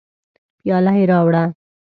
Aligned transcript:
پیاله 0.59 0.91
یې 0.97 1.03
راوړه. 1.09 1.43